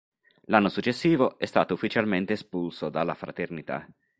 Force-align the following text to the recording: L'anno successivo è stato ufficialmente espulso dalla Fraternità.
L'anno 0.45 0.69
successivo 0.69 1.37
è 1.37 1.45
stato 1.45 1.75
ufficialmente 1.75 2.33
espulso 2.33 2.89
dalla 2.89 3.13
Fraternità. 3.13 3.87